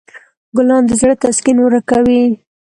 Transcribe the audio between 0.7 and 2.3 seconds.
د زړه تسکین ورکوي.